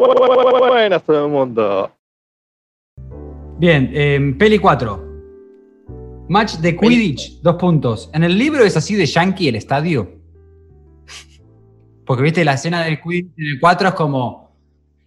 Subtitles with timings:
[0.00, 1.90] Buenas todo el mundo.
[3.58, 5.04] Bien, eh, peli 4.
[6.28, 8.10] Match de Quidditch, dos puntos.
[8.12, 10.20] ¿En el libro es así de yankee el estadio?
[12.04, 14.44] Porque viste la escena del Quidditch en el 4 es como.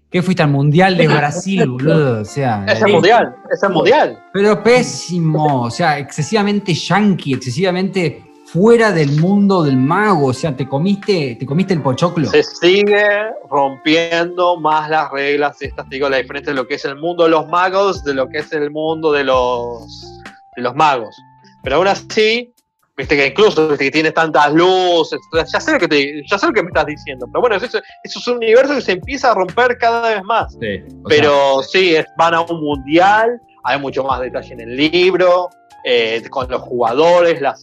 [0.09, 2.21] ¿Qué fuiste al Mundial de Brasil, boludo?
[2.21, 2.65] O sea.
[2.65, 4.23] Es el mundial, es el mundial.
[4.31, 10.27] Pero pésimo, o sea, excesivamente yankee, excesivamente fuera del mundo del mago.
[10.27, 12.29] O sea, te comiste, te comiste el pochoclo.
[12.29, 13.03] Se sigue
[13.49, 15.61] rompiendo más las reglas.
[15.61, 18.27] Estas digo la diferencia de lo que es el mundo de los magos de lo
[18.29, 20.21] que es el mundo de los,
[20.55, 21.15] de los magos.
[21.63, 22.53] Pero aún así,
[22.95, 26.47] viste que incluso viste que tienes tantas luces, ya sé lo que te, ya sé
[26.47, 27.27] lo que me estás diciendo.
[27.31, 30.53] Pero bueno, eso, eso es un universo que se empieza a romper cada vez más.
[30.53, 35.49] Sí, Pero sí, es- van a un mundial, hay mucho más detalle en el libro,
[35.83, 37.61] eh, con los jugadores, las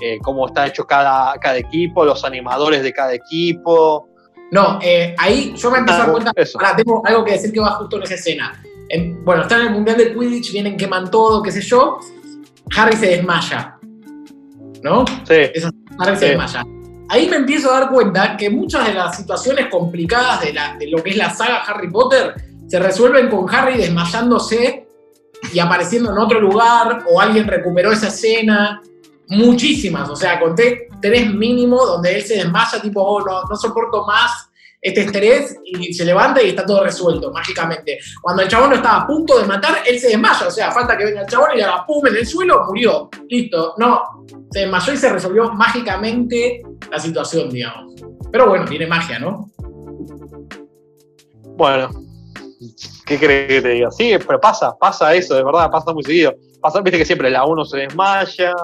[0.00, 4.08] eh, cómo está hecho cada, cada equipo, los animadores de cada equipo.
[4.50, 6.32] No, eh, ahí yo me empecé a dar cuenta.
[6.36, 6.58] Eso.
[6.60, 8.62] Ahora tengo algo que decir que va justo en esa escena.
[8.88, 11.98] En- bueno, están en el mundial de Quidditch, vienen, queman todo, qué sé yo.
[12.76, 13.78] Harry se desmaya.
[14.82, 15.04] ¿No?
[15.24, 15.34] Sí,
[15.98, 16.64] Harry se desmaya.
[17.08, 20.88] Ahí me empiezo a dar cuenta que muchas de las situaciones complicadas de, la, de
[20.88, 22.34] lo que es la saga Harry Potter
[22.66, 24.86] se resuelven con Harry desmayándose
[25.52, 28.82] y apareciendo en otro lugar, o alguien recuperó esa escena.
[29.28, 34.04] Muchísimas, o sea, conté tres mínimo donde él se desmaya, tipo, oh, no, no soporto
[34.04, 34.50] más
[34.82, 38.00] este estrés, y se levanta y está todo resuelto mágicamente.
[38.20, 40.98] Cuando el chabón lo estaba a punto de matar, él se desmaya, o sea, falta
[40.98, 43.74] que venga el chabón y haga pum en el suelo, murió, listo.
[43.78, 47.94] No, se desmayó y se resolvió mágicamente la situación, digamos.
[48.32, 49.52] Pero bueno, tiene magia, ¿no?
[51.56, 51.90] bueno.
[53.12, 53.90] ¿Qué crees que te diga?
[53.90, 56.32] Sí, pero pasa, pasa eso, de verdad, pasa muy seguido.
[56.62, 58.54] Pasa, viste que siempre en la 1 se desmaya,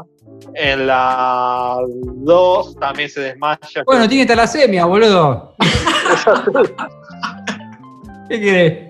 [0.55, 3.83] en la 2 también se desmaya.
[3.85, 5.55] Bueno, tiene talasemia, boludo.
[8.31, 8.89] ¿Qué querés?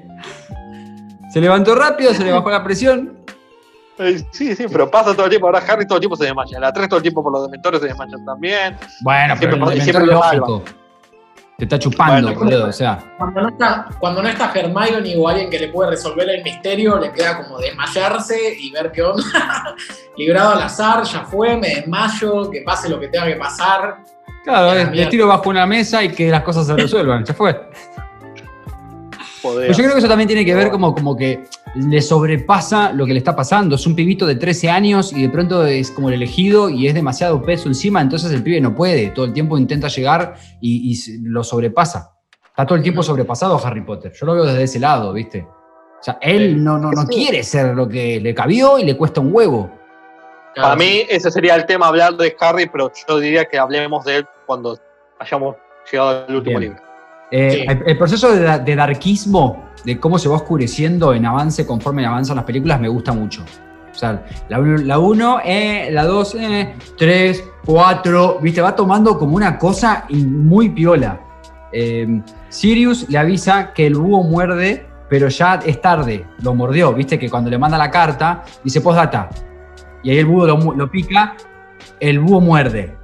[1.32, 3.18] Se levantó rápido, se le bajó la presión.
[3.98, 5.48] Eh, Sí, sí, pero pasa todo el tiempo.
[5.48, 6.54] Ahora Harry todo el tiempo se desmaya.
[6.56, 8.76] En la 3 todo el tiempo por los dementores se desmayan también.
[9.00, 10.62] Bueno, pero Siempre- el siempre lo lógico.
[11.58, 12.68] Te está chupando, Bueno, boludo.
[12.68, 16.30] O sea, Cuando no, está, cuando no está Hermione o alguien que le puede resolver
[16.30, 19.24] el misterio, le queda como desmayarse y ver qué onda.
[20.16, 23.96] Librado al azar, ya fue, me desmayo, que pase lo que tenga que pasar.
[24.44, 25.10] claro, le mierda.
[25.10, 27.24] tiro bajo una mesa y que las cosas se resuelvan.
[27.24, 27.60] Ya fue.
[29.56, 31.44] Pero yo creo que eso también tiene que ver como, como que
[31.74, 33.76] le sobrepasa lo que le está pasando.
[33.76, 36.94] Es un pibito de 13 años y de pronto es como el elegido y es
[36.94, 39.08] demasiado peso encima, entonces el pibe no puede.
[39.08, 42.12] Todo el tiempo intenta llegar y, lo sobrepasa.
[42.46, 44.12] Está todo el tiempo sobrepasado Harry Potter.
[44.12, 45.46] Yo lo veo desde ese lado, ¿viste?
[45.46, 46.60] O sea, él Sí.
[46.60, 47.08] no, no, no Sí.
[47.08, 49.70] quiere ser lo que le cabió y le cuesta un huevo.
[50.56, 54.16] Para mí ese sería el tema hablar de Harry, pero yo diría que hablemos de
[54.16, 54.76] él cuando
[55.20, 55.54] hayamos
[55.90, 56.72] llegado al último Bien.
[56.72, 56.87] libro.
[57.30, 57.64] Eh, Sí.
[57.68, 62.04] el, el proceso de, da- de darquismo, de cómo se va oscureciendo en avance conforme
[62.06, 63.42] avanzan las películas, me gusta mucho.
[63.90, 66.36] O sea, la 1, la uno, eh, la 2,
[66.96, 71.20] 3, 4, viste, va tomando como una cosa muy piola.
[71.72, 77.18] Eh, Sirius le avisa que el búho muerde, pero ya es tarde, lo mordió, viste,
[77.18, 79.28] que cuando le manda la carta, dice postdata.
[80.02, 81.34] Y ahí el búho lo, lo pica,
[81.98, 82.96] el búho muerde.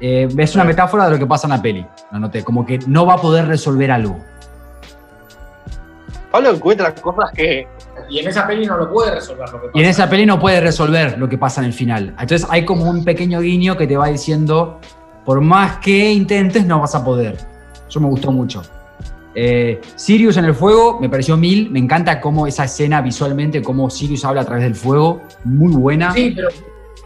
[0.00, 1.86] Eh, es una metáfora de lo que pasa en la peli.
[2.12, 4.18] Lo noté, como que no va a poder resolver algo.
[6.30, 7.68] Pablo encuentra cosas que.
[8.10, 9.78] Y en esa peli no lo puede resolver lo que pasa.
[9.78, 12.08] Y en esa peli no puede resolver lo que pasa en el final.
[12.18, 14.80] Entonces hay como un pequeño guiño que te va diciendo,
[15.24, 17.38] por más que intentes, no vas a poder.
[17.88, 18.62] Eso me gustó mucho.
[19.36, 21.70] Eh, Sirius en el fuego, me pareció mil.
[21.70, 25.22] Me encanta cómo esa escena visualmente, cómo Sirius habla a través del fuego.
[25.44, 26.12] Muy buena.
[26.12, 26.48] Sí, pero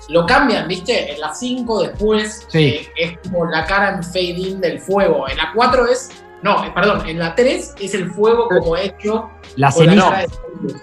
[0.09, 1.13] lo cambian, ¿viste?
[1.15, 2.65] En la 5 después Sí.
[2.67, 5.29] eh, es como la cara en fade in del fuego.
[5.29, 6.11] En la 4 es.
[6.43, 10.17] No, eh, perdón, en la 3 es el fuego como hecho La la ceniza.
[10.19, 10.83] de Sirius.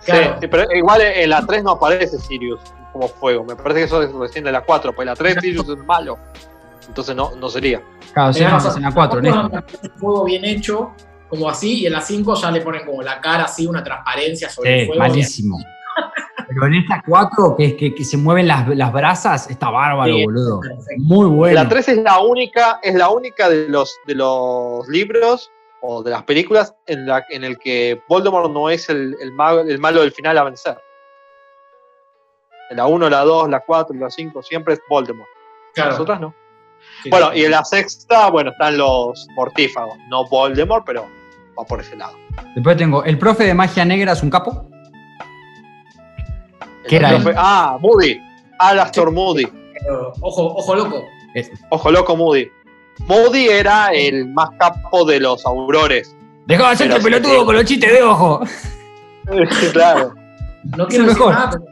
[0.00, 0.36] Sí, Claro.
[0.40, 2.60] sí, pero igual en la 3 no aparece Sirius
[2.92, 3.44] como fuego.
[3.44, 5.78] Me parece que eso es recién de la 4, pues en la 3 Sirius es
[5.84, 6.18] malo.
[6.88, 7.82] Entonces no, no sería.
[8.14, 9.50] Claro, sí, no, en la 4, En la Néstor.
[9.50, 10.92] cuatro es un fuego bien hecho,
[11.28, 14.48] como así, y en la 5 ya le ponen como la cara así, una transparencia
[14.48, 15.00] sobre el Sí, fuego.
[15.02, 15.58] malísimo.
[16.58, 20.14] Pero en esta 4, que, es que, que se mueven las, las brasas, está bárbaro,
[20.14, 20.60] Sí, boludo.
[20.98, 21.54] Muy bueno.
[21.62, 25.50] La 3 es la única, es la única de los, de los libros
[25.82, 29.60] o de las películas en, la, en el que Voldemort no es el, el, mago-
[29.68, 30.78] el malo del final a vencer.
[32.70, 35.28] En la 1, la 2, la 4, la 5, siempre es Voldemort.
[35.74, 35.90] Claro.
[35.90, 36.34] Las otras no.
[37.02, 37.40] Sí, Bueno, sí.
[37.40, 39.96] y en la sexta, bueno, están los mortífagos.
[40.08, 41.06] No Voldemort, pero
[41.58, 42.16] va por ese lado.
[42.54, 44.68] Después tengo, ¿el profe de magia negra es un capo?
[46.86, 48.20] El ¿Qué era ah, Moody.
[48.58, 49.46] Alastor Moody.
[50.20, 51.04] Ojo, ojo loco.
[51.70, 52.48] Ojo loco Moody.
[53.00, 56.16] Moody era el más capo de los aurores.
[56.46, 58.40] Dejá de hacerte pelotudo con los chistes de ojo.
[59.72, 60.14] claro.
[60.76, 61.34] No quiero decir mejor.
[61.34, 61.64] nada, pero-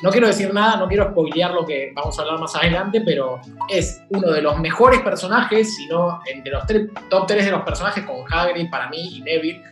[0.00, 3.40] no quiero decir nada, no quiero spoilear lo que vamos a hablar más adelante, pero
[3.68, 7.62] es uno de los mejores personajes, si no entre los tres- top 3 de los
[7.62, 9.62] personajes con Hagrid para mí y Neville.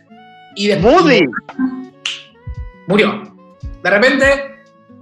[0.55, 1.21] Y después Moody.
[2.87, 3.23] murió.
[3.83, 4.50] De repente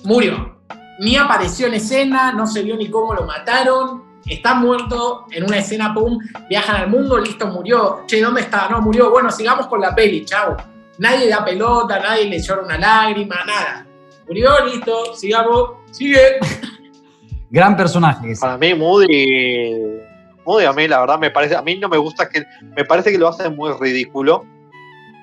[0.04, 0.58] murió.
[1.00, 4.04] Ni apareció en escena, no se vio ni cómo lo mataron.
[4.26, 6.20] Está muerto en una escena, pum,
[6.50, 8.04] viajan al mundo, listo, murió.
[8.06, 8.68] Che, ¿dónde está?
[8.70, 9.10] No, murió.
[9.10, 10.58] Bueno, sigamos con la peli, chau.
[10.98, 13.88] Nadie da pelota, nadie le llora una lágrima, nada.
[14.28, 16.40] Murió, listo, sigamos, sigue.
[17.50, 18.42] Gran personaje ese.
[18.42, 20.02] Para mí, Moody.
[20.46, 21.56] Moody a mí, la verdad, me parece.
[21.56, 22.46] A mí no me gusta que.
[22.76, 24.46] Me parece que lo hace muy ridículo.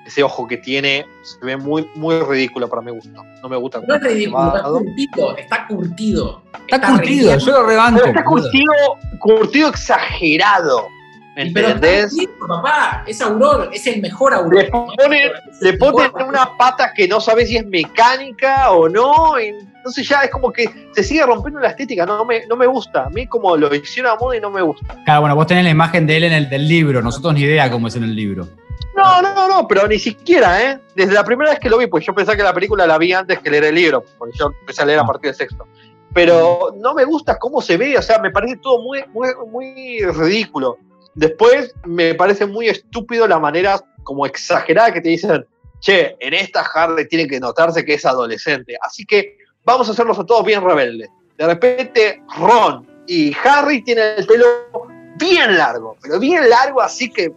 [0.07, 3.23] Ese ojo que tiene se ve muy, muy ridículo para mi gusto.
[3.43, 3.81] No me gusta.
[3.85, 6.41] No es ridículo, está curtido, está curtido.
[6.67, 7.37] Está curtido, relleno.
[7.45, 7.99] yo lo rebanco.
[7.99, 8.73] Pero está curtido,
[9.19, 10.87] curtido exagerado.
[11.35, 12.09] ¿Me Pero entendés?
[12.11, 14.55] curtido, papá, es Auror, es el mejor Auror.
[14.63, 15.31] Le ponen-
[15.61, 19.39] Le ponen una pata que no sabes si es mecánica o no.
[19.39, 20.65] y Entonces ya es como que
[20.95, 22.05] se sigue rompiendo la estética.
[22.05, 23.03] No me, no me gusta.
[23.05, 24.95] A mí como lo hicieron a Moody no me gusta.
[25.05, 27.69] Claro, bueno, vos tenés la imagen de él en el del libro, nosotros ni idea
[27.69, 28.47] cómo es en el libro.
[29.07, 30.79] No, no, no, pero ni siquiera, ¿eh?
[30.95, 33.13] Desde la primera vez que lo vi, pues yo pensaba que la película la vi
[33.13, 35.67] antes que leer el libro, porque yo empecé a leer a partir del sexto.
[36.13, 40.01] Pero no me gusta cómo se ve, o sea, me parece todo muy, muy, muy
[40.01, 40.77] ridículo.
[41.15, 45.45] Después me parece muy estúpido la manera como exagerada que te dicen,
[45.79, 50.19] che, en esta Harley tiene que notarse que es adolescente, así que vamos a hacerlos
[50.19, 51.09] a todos bien rebeldes.
[51.37, 54.45] De repente Ron y Harry tienen el pelo
[55.17, 57.31] bien largo, pero bien largo, así que,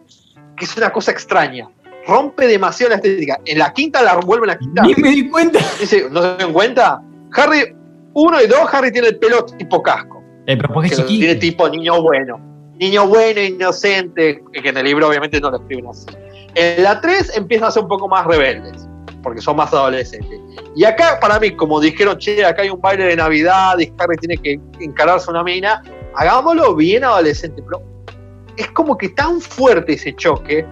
[0.60, 1.68] que es una cosa extraña.
[2.06, 3.40] Rompe demasiado la estética.
[3.46, 4.86] En la quinta la vuelven a quitar.
[4.86, 5.58] Ni me di cuenta.
[5.80, 7.02] Dice, ¿no se dan cuenta?
[7.32, 7.74] Harry,
[8.12, 10.22] uno y dos, Harry tiene el pelo tipo casco.
[10.46, 12.38] Eh, pero porque Que es tiene tipo niño bueno.
[12.78, 16.06] Niño bueno, inocente, que en el libro obviamente no lo escriben así.
[16.54, 18.88] En la 3 empiezan a ser un poco más rebeldes,
[19.22, 20.40] porque son más adolescentes.
[20.74, 24.16] Y acá, para mí, como dijeron, che, acá hay un baile de Navidad y Harry
[24.16, 25.82] tiene que encararse una mina,
[26.16, 27.62] hagámoslo bien adolescente.
[27.62, 27.82] Pero
[28.60, 30.66] es como que tan fuerte ese choque,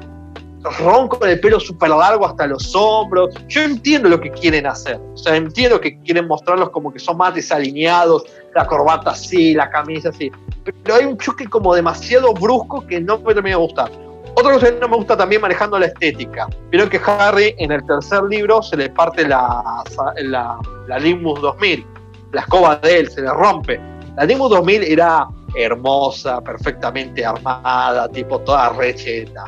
[0.81, 3.35] Ron con el pelo súper largo hasta los hombros.
[3.49, 5.01] Yo entiendo lo que quieren hacer.
[5.15, 8.25] O sea, entiendo que quieren mostrarlos como que son más desalineados,
[8.55, 10.31] la corbata así, la camisa así.
[10.65, 13.91] Pero hay un choque como demasiado brusco que no me termina de gustar.
[14.35, 16.49] Otra cosa que no me gusta también manejando la estética.
[16.71, 19.83] Vieron que Harry en el tercer libro se le parte la,
[20.23, 21.87] la, la Nimbus 2000.
[22.33, 23.81] La escoba de él se le rompe.
[24.17, 29.45] La Nimbus 2000 era hermosa, perfectamente armada, tipo toda recheta.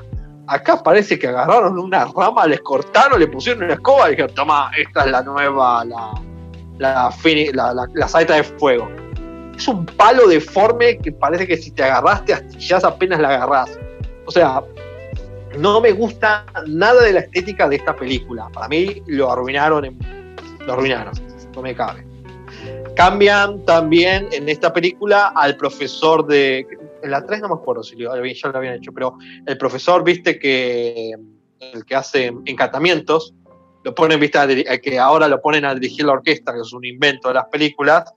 [0.47, 4.71] Acá parece que agarraron una rama, les cortaron, le pusieron una escoba y dijeron, toma,
[4.77, 6.11] esta es la nueva, la,
[6.79, 7.11] la,
[7.53, 8.89] la, la- la saeta de fuego.
[9.57, 13.79] Es un palo deforme que parece que si te agarraste astillas apenas la agarrás.
[14.27, 14.63] O sea,
[15.59, 18.49] no me gusta nada de la estética de esta película.
[18.53, 19.99] Para mí lo arruinaron, en-
[20.67, 21.13] lo arruinaron,
[21.55, 22.05] no me cabe.
[23.01, 26.67] Cambian también en esta película al profesor de.
[27.03, 29.17] En la 3 no me acuerdo si lo ya lo habían hecho, pero
[29.47, 31.15] el profesor, viste, que
[31.61, 33.33] el que hace encantamientos,
[33.85, 36.85] lo ponen, viste, a que ahora lo ponen a dirigir la orquesta, que es un
[36.85, 38.13] invento de las películas.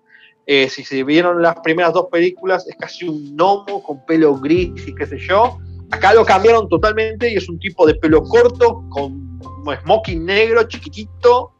[0.45, 4.85] Eh, si se vieron las primeras dos películas, es casi un gnomo con pelo gris
[4.85, 5.59] y qué sé yo.
[5.91, 9.39] Acá lo cambiaron totalmente y es un tipo de pelo corto, con
[9.81, 11.53] smoking negro, chiquitito.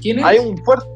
[0.00, 0.24] ¿Quién es?
[0.24, 0.94] Hay un fuerte.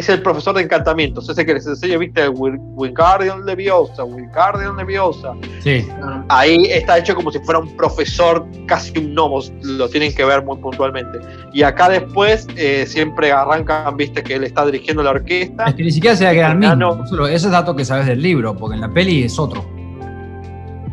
[0.00, 5.34] Es el profesor de encantamientos, ese que les enseña, viste, Wingardium Leviosa, Wingardium Leviosa.
[5.62, 5.86] Sí.
[6.30, 10.42] Ahí está hecho como si fuera un profesor, casi un gnomo, lo tienen que ver
[10.42, 11.18] muy puntualmente.
[11.52, 15.66] Y acá después eh, siempre arrancan, viste, que él está dirigiendo la orquesta.
[15.66, 16.72] Es que ni siquiera se que era el mismo.
[16.72, 17.06] Ah, no.
[17.06, 19.62] Solo ese es dato que sabes del libro, porque en la peli es otro.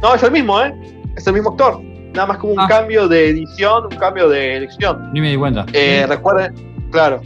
[0.02, 0.74] No, es el mismo, ¿eh?
[1.16, 1.80] Es el mismo actor.
[2.14, 2.68] Nada más como un Ah.
[2.68, 5.14] cambio de edición, un cambio de elección.
[5.14, 5.66] Ni me di cuenta.
[5.72, 6.54] Eh, recuerden,
[6.92, 7.22] claro,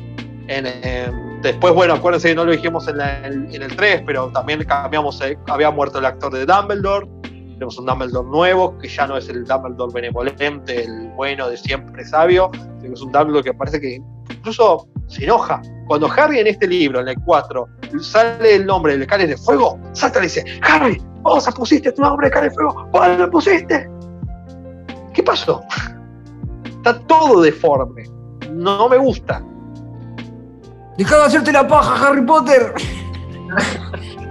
[0.47, 5.21] en, em, después, bueno, acuérdense que no lo dijimos en, el 3, pero también cambiamos,
[5.21, 7.07] eh, había muerto el actor de Dumbledore,
[7.53, 12.03] tenemos un Dumbledore nuevo, que ya no es el Dumbledore benevolente, el bueno de siempre
[12.05, 12.49] sabio,
[12.81, 15.61] sino es un Dumbledore que parece que incluso se enoja.
[15.87, 17.67] Cuando Harry en este libro, en el 4,
[17.99, 22.27] sale el nombre de Cáliz de Fuego, salta y dice, Harry, vos pusiste tu nombre
[22.27, 23.89] de Cáliz de Fuego, vos lo pusiste.
[25.13, 25.61] ¿Qué pasó?
[26.65, 28.03] Está todo deforme.
[28.49, 29.43] No me gusta.
[30.97, 32.73] ¡Deja de hacerte la paja, Harry Potter!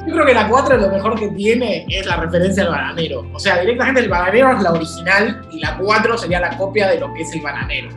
[0.06, 3.26] Yo creo que la 4 lo mejor que tiene es la referencia al bananero.
[3.34, 6.98] O sea, directamente el bananero es la original y la 4 sería la copia de
[7.00, 7.88] lo que es el bananero.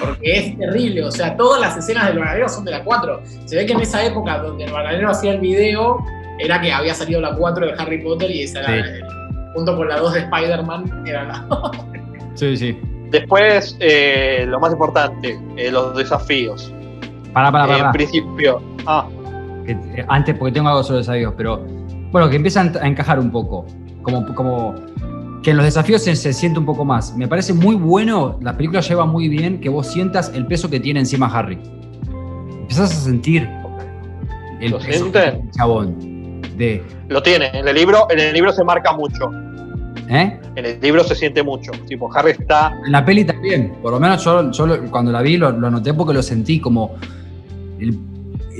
[0.00, 3.22] Porque es terrible, o sea, todas las escenas del bananero son de la 4.
[3.44, 5.98] Se ve que en esa época donde el bananero hacía el video,
[6.38, 9.00] era que había salido la 4 de Harry Potter y esa era Sí.
[9.00, 11.46] la- junto con la 2 de Spider-Man, era la
[12.34, 12.78] Sí, sí.
[13.10, 16.72] Después, eh, lo más importante, eh, los desafíos.
[17.32, 17.86] Para, para, para.
[17.86, 18.62] En principio.
[18.86, 19.06] Ah,
[19.64, 21.64] que, eh, antes, porque tengo algo sobre desafíos, pero
[22.10, 23.66] bueno, que empiezan a encajar un poco.
[24.02, 24.74] Como, como
[25.42, 27.16] que en los desafíos se, se siente un poco más.
[27.16, 30.80] Me parece muy bueno, la película lleva muy bien que vos sientas el peso que
[30.80, 31.58] tiene encima Harry.
[32.62, 33.48] Empezás a sentir
[34.60, 36.40] el ¿Lo peso el chabón.
[36.56, 37.50] De, lo tiene.
[37.54, 39.30] En el libro, en el libro se marca mucho.
[40.08, 40.38] ¿eh?
[40.56, 41.72] En el libro se siente mucho.
[41.86, 42.74] Tipo, Harry está.
[42.84, 45.94] En la peli también, por lo menos yo, yo cuando la vi lo, lo noté
[45.94, 46.94] porque lo sentí como.
[47.80, 47.98] El-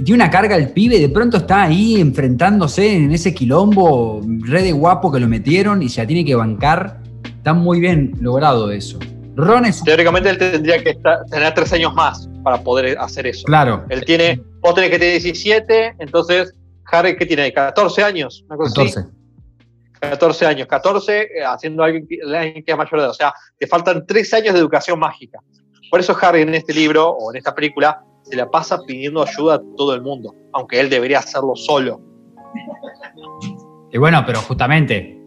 [0.04, 4.72] tiene una carga el pibe, de pronto está ahí enfrentándose en ese quilombo, re de
[4.72, 7.00] guapo que lo metieron y se la tiene que bancar.
[7.24, 8.98] Está muy bien logrado eso.
[9.36, 9.82] Ron es.
[9.82, 13.44] Teóricamente él tendría que estar- tener tres años más para poder hacer eso.
[13.44, 14.42] Claro, Él tiene.
[14.60, 16.52] Vos tenés que tener 17, entonces
[16.92, 17.52] Harry, ¿qué tiene?
[17.52, 18.44] 14 años.
[18.48, 18.92] Una cosa así.
[18.94, 19.20] 14.
[20.00, 23.10] 14 años, 14 eh, haciendo alguien que, alguien que es mayor de edad.
[23.10, 25.38] O sea, te faltan 3 años de educación mágica.
[25.90, 29.56] Por eso Harry en este libro o en esta película se la pasa pidiendo ayuda
[29.56, 32.00] a todo el mundo, aunque él debería hacerlo solo.
[33.92, 35.20] Y bueno, pero justamente.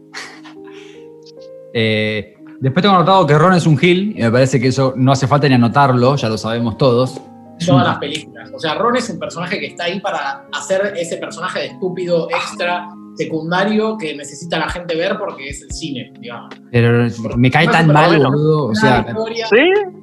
[1.74, 5.12] eh, después tengo anotado que Ron es un Gil, y me parece que eso no
[5.12, 7.20] hace falta ni anotarlo, ya lo sabemos todos.
[7.66, 8.50] Todas las películas.
[8.54, 12.28] O sea, Ron es un personaje que está ahí para hacer ese personaje de estúpido
[12.30, 16.50] extra secundario que necesita la gente ver porque es el cine, digamos.
[16.72, 17.08] Pero
[17.38, 18.66] me cae tan Pero mal, bueno, boludo.
[18.70, 19.58] O sea, historia, ¿Sí?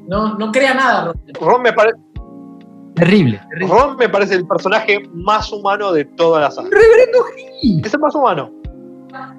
[0.07, 1.15] no, no crea nada, Ron.
[1.41, 1.93] Ron me, pare-
[3.01, 3.41] terrible.
[3.49, 3.75] terrible.
[3.75, 6.69] Ron me parece el personaje más humano de toda la saga.
[6.71, 7.25] Reverendo
[7.61, 7.85] Gil.
[7.85, 8.51] Es el más humano.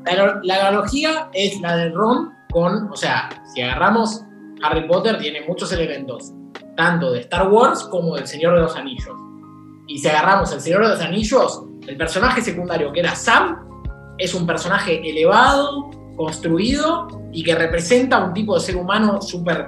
[0.06, 4.24] La, la analogía es la de Ron con, o sea, si agarramos
[4.64, 6.34] Harry Potter, tiene muchos elementos,
[6.76, 9.16] tanto de Star Wars como del Señor de los Anillos.
[9.88, 13.68] Y si agarramos el Señor de los Anillos, el personaje secundario que era Sam
[14.18, 19.68] es un personaje elevado, construido y que representa un tipo de ser humano súper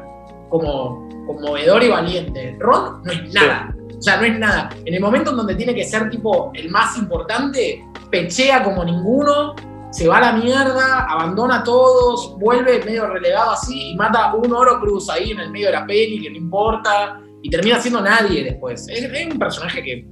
[0.50, 2.56] como conmovedor y valiente.
[2.60, 3.76] Ron no es nada.
[4.03, 4.67] O sea, no es nada.
[4.83, 9.55] En el momento en donde tiene que ser tipo el más importante, pechea como ninguno,
[9.91, 14.51] se va a la mierda, abandona a todos, vuelve medio relegado así y mata un
[14.51, 18.01] oro cruz ahí en el medio de la peli que no importa y termina siendo
[18.01, 18.89] nadie después.
[18.89, 20.05] Es, es un personaje que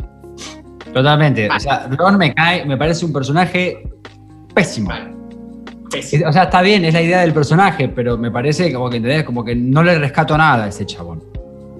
[0.94, 1.50] Totalmente.
[1.50, 3.84] O sea, Ron me cae, me parece un personaje
[4.56, 4.88] pésimo.
[4.88, 5.12] vale,
[5.92, 6.30] pésimo.
[6.30, 9.26] O sea, está bien, es la idea del personaje, pero me parece como que, ¿entendés?
[9.26, 11.22] Como que no le rescato nada a ese chabón.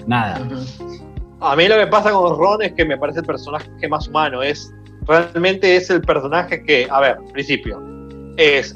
[0.08, 0.42] Nada.
[1.42, 4.44] A mí lo que pasa con Ron es que me parece el personaje más humano.
[4.44, 4.72] Es
[5.08, 7.82] realmente es el personaje que, a ver, principio,
[8.38, 8.76] es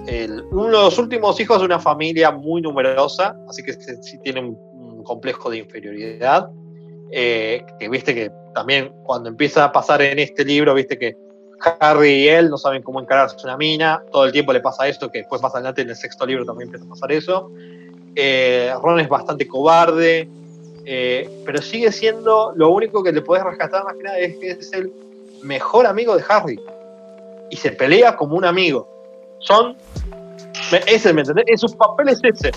[0.52, 4.58] uno de los últimos hijos de una familia muy numerosa, así que sí tiene un,
[4.74, 6.50] un complejo de inferioridad.
[7.12, 11.16] eh, que viste que también cuando empieza a pasar en este libro, viste que
[11.80, 15.12] Harry y él no saben cómo encararse una mina, todo el tiempo le pasa esto,
[15.12, 17.52] que después más adelante en el sexto libro también empieza a pasar eso.
[18.16, 20.28] Eh, Ron es bastante cobarde,
[20.86, 24.52] eh, pero sigue siendo lo único que le podés rescatar más que nada es que
[24.52, 24.92] es el
[25.44, 26.60] mejor amigo de Harry
[27.50, 28.88] y se pelea como un amigo.
[29.40, 29.76] Son.
[30.88, 31.46] Ese, ¿me entendés?
[31.48, 32.52] Es, su papel es ese.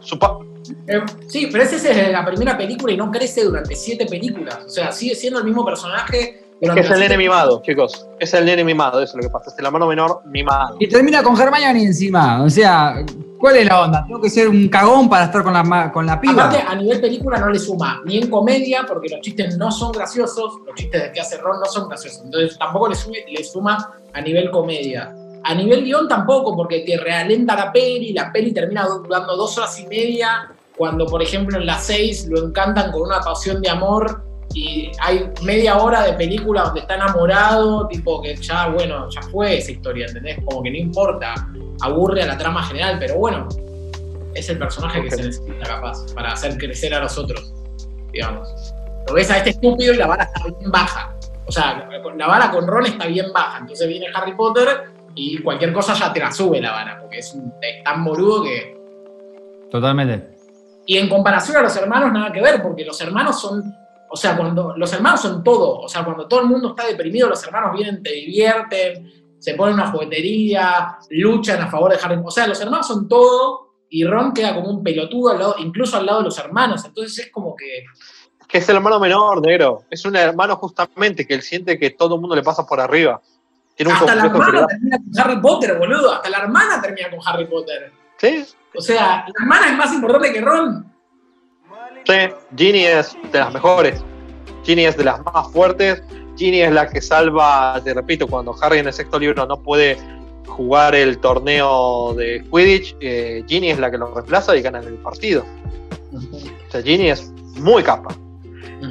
[0.00, 0.38] Su pa-
[0.86, 4.58] Eh, sí, pero ese es la primera película y no crece durante siete películas.
[4.66, 6.42] O sea, sigue siendo el mismo personaje.
[6.60, 8.06] Que durante es el nene mimado, chicos.
[8.18, 9.50] Es el nene mimado, eso es lo que pasa.
[9.50, 10.76] Es el hermano menor mimado.
[10.80, 12.42] Y termina con Hermione encima.
[12.42, 13.04] O sea,
[13.38, 14.04] ¿cuál es la onda?
[14.06, 16.46] ¿Tengo que ser un cagón para estar con la, con la piba?
[16.46, 19.92] Aparte, a nivel película no le suma ni en comedia, porque los chistes no son
[19.92, 22.22] graciosos, los chistes de que hace Ron no son graciosos.
[22.24, 25.14] Entonces tampoco le, sube- le suma a nivel comedia.
[25.44, 29.78] A nivel guion tampoco, porque te realenta la peli, la peli termina durando dos horas
[29.78, 34.24] y media, cuando por ejemplo en las seis lo encantan con una pasión de amor
[34.54, 39.58] y hay media hora de película donde está enamorado, tipo que ya, bueno, ya fue
[39.58, 40.38] esa historia, ¿entendés?
[40.44, 41.34] Como que no importa,
[41.82, 43.48] aburre a la trama general, pero bueno,
[44.34, 47.52] es el personaje que se necesita capaz para hacer crecer a los otros,
[48.12, 48.48] digamos.
[49.06, 51.14] Lo ves a este estúpido y la vara está bien baja.
[51.46, 53.58] O sea, la vara con Ron está bien baja.
[53.60, 57.32] Entonces viene Harry Potter y cualquier cosa ya te la sube la vara, porque es,
[57.32, 58.76] un- es tan boludo que...
[59.70, 60.36] Totalmente.
[60.86, 63.62] Y en comparación a los hermanos, nada que ver, porque los hermanos son...
[64.10, 65.80] O sea, cuando los hermanos son todo.
[65.80, 69.74] O sea, cuando todo el mundo está deprimido, los hermanos vienen, te divierten, se ponen
[69.74, 74.32] una juguetería, luchan a favor de Harry O sea, los hermanos son todo y Ron
[74.32, 76.84] queda como un pelotudo al lado, incluso al lado de los hermanos.
[76.84, 77.84] Entonces es como que...
[78.46, 79.84] Que es el hermano menor, negro.
[79.90, 83.20] Es un hermano justamente que él siente que todo el mundo le pasa por arriba.
[83.74, 86.12] Tiene un Hasta la hermana termina con Harry Potter, boludo.
[86.12, 87.92] Hasta la hermana termina con Harry Potter.
[88.16, 90.92] Sí, O sea, la hermana es más importante que Ron.
[92.04, 92.34] Sí.
[92.56, 94.02] Ginny es de las mejores.
[94.64, 96.02] Ginny es de las más fuertes.
[96.36, 99.96] Ginny es la que salva, te repito, cuando Harry en el sexto libro no puede
[100.46, 104.94] jugar el torneo de Quidditch, eh, Ginny es la que lo reemplaza y ganan el
[104.94, 105.44] partido.
[106.12, 108.14] O sea, Ginny es muy capa.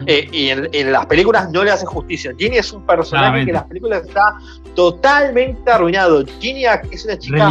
[0.05, 2.33] Eh, y en, en las películas no le hace justicia.
[2.37, 3.45] Ginny es un personaje Claramente.
[3.45, 4.37] que en las películas está
[4.75, 6.25] totalmente arruinado.
[6.39, 7.49] Ginny es una chica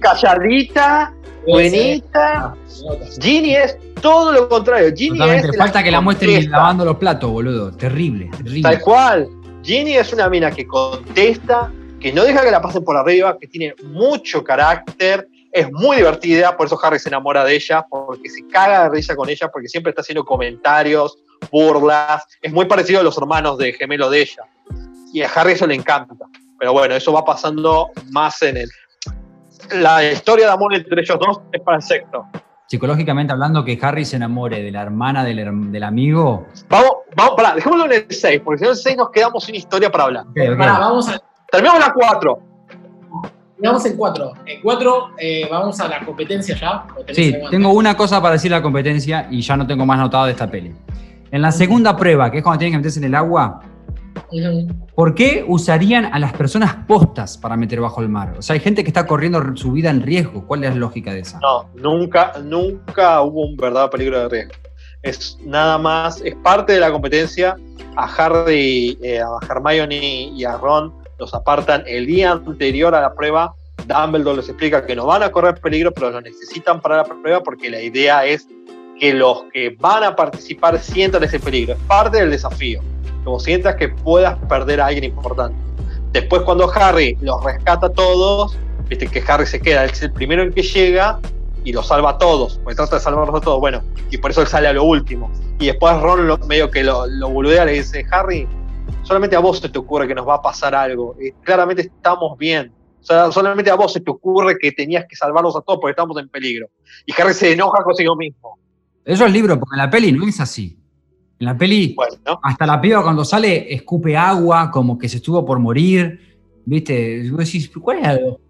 [0.00, 1.14] calladita,
[1.46, 2.54] buenita.
[3.20, 4.94] Ginny es todo lo contrario.
[4.94, 5.50] Ginny Totalmente.
[5.50, 7.72] es Falta que la muestren lavando los platos, boludo.
[7.72, 8.62] Terrible, terrible.
[8.62, 9.28] Tal cual.
[9.64, 13.48] Ginny es una mina que contesta, que no deja que la pasen por arriba, que
[13.48, 18.46] tiene mucho carácter, es muy divertida, por eso Harry se enamora de ella, porque se
[18.46, 21.18] caga de risa con ella, porque siempre está haciendo comentarios,
[21.50, 22.24] burlas.
[22.40, 24.44] Es muy parecido a los hermanos de gemelo de ella.
[25.12, 26.14] Y a Harry eso le encanta.
[26.60, 28.68] Pero bueno, eso va pasando más en el.
[29.80, 32.24] La historia de amor entre ellos dos es para el sexto.
[32.66, 36.46] Psicológicamente hablando, que Harry se enamore de la hermana del, amigo.
[36.68, 39.44] Vamos, vamos, pará, dejémoslo en el 6, porque si no en el 6 nos quedamos
[39.44, 40.26] sin historia para hablar.
[40.34, 41.20] Pará, vamos a,
[41.50, 42.38] Terminamos la 4.
[43.58, 44.32] Vamos en cuatro.
[44.44, 46.86] En cuatro eh, vamos a la competencia ya.
[46.94, 49.98] ¿O tenés Sí, tengo una cosa para decir la competencia y ya no tengo más
[49.98, 50.74] notado de esta peli.
[51.30, 53.62] En la segunda prueba, que es cuando tienen que meterse en el agua,
[54.94, 58.34] ¿por qué usarían a las personas postas para meter bajo el mar?
[58.38, 60.46] O sea, hay gente que está corriendo su vida en riesgo.
[60.46, 61.38] ¿Cuál es la lógica de esa?
[61.40, 64.52] No, nunca, nunca hubo un verdadero peligro de riesgo.
[65.02, 67.56] Es nada más, es parte de la competencia.
[67.96, 73.14] A Harry, eh, a Hermione y a Ron los apartan el día anterior a la
[73.14, 73.54] prueba.
[73.86, 77.40] Dumbledore les explica que no van a correr peligro, pero lo necesitan para la prueba
[77.40, 78.48] porque la idea es
[78.98, 81.74] que los que van a participar sientan ese peligro.
[81.74, 82.82] Es parte del desafío.
[83.26, 85.58] Como sientas que puedas perder a alguien importante.
[86.12, 88.56] Después, cuando Harry los rescata a todos,
[88.88, 91.18] viste que Harry se queda, él es el primero en que llega
[91.64, 94.42] y los salva a todos, porque trata de salvarlos a todos, bueno, y por eso
[94.42, 95.28] él sale a lo último.
[95.58, 98.46] Y después Ron lo- medio que lo, boludea, le dice, Harry,
[99.02, 102.38] solamente a vos se te ocurre que nos va a pasar algo, y claramente estamos
[102.38, 102.72] bien.
[103.00, 105.90] O sea, solamente a vos se te ocurre que tenías que salvarlos a todos porque
[105.90, 106.68] estamos en peligro.
[107.04, 108.56] Y Harry se enoja consigo mismo.
[109.04, 110.78] Eso es libro, porque la peli no es así.
[111.38, 112.40] En la peli, Bueno, ¿no?
[112.42, 116.20] hasta la piba cuando sale escupe agua, como que se estuvo por morir.
[116.64, 117.18] ¿Viste?
[117.18, 118.40] Y vos decís, ¿cuál es algo?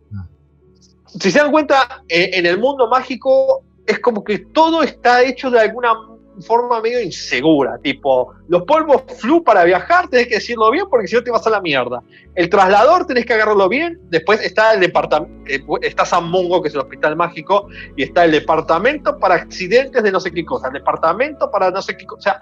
[1.07, 5.51] si se dan cuenta, eh, en el mundo mágico es como que todo está hecho
[5.51, 5.95] de alguna
[6.41, 7.79] forma medio insegura.
[7.79, 11.47] Tipo, los polvos flu para viajar tenés que decirlo bien porque si no te vas
[11.47, 12.03] a la mierda.
[12.35, 13.99] El traslador tenés que agarrarlo bien.
[14.11, 18.33] Después está el departamento, está San Mungo, que es el hospital mágico, y está el
[18.33, 22.19] departamento para accidentes de no sé qué cosa, el departamento para no sé qué cosa.
[22.19, 22.41] O sea,